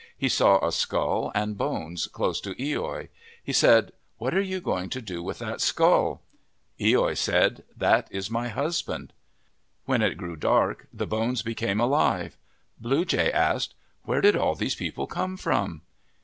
He 0.17 0.29
saw 0.29 0.65
a 0.67 0.71
skull 0.71 1.31
and 1.35 1.55
bones 1.55 2.07
close 2.07 2.41
to 2.41 2.55
loi. 2.57 3.09
He 3.43 3.53
said," 3.53 3.91
What 4.17 4.33
are 4.33 4.41
you 4.41 4.59
going 4.59 4.89
to 4.89 4.99
do 4.99 5.21
with 5.21 5.37
that 5.37 5.61
skull?' 5.61 6.23
loi 6.79 7.13
said," 7.13 7.63
That 7.85 8.07
is 8.09 8.31
my 8.31 8.47
husband." 8.47 9.13
When 9.85 10.01
it 10.01 10.17
grew 10.17 10.37
dark, 10.37 10.87
the 10.91 11.05
bones 11.05 11.43
became 11.43 11.79
alive. 11.79 12.35
Blue 12.79 13.05
Jay 13.05 13.31
asked," 13.31 13.75
Where 14.05 14.21
did 14.21 14.35
all 14.35 14.55
these 14.55 14.73
people 14.73 15.05
come 15.05 15.37
from 15.37 15.83